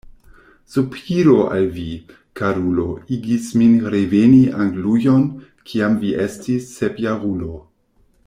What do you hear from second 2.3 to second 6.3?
karulo, igis min reveni Anglujon, kiam vi